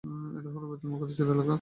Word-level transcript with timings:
এটা 0.37 0.49
হলো 0.53 0.65
বায়তুল 0.69 0.89
মুকাদ্দাসের 0.91 1.27
এলাকা। 1.27 1.49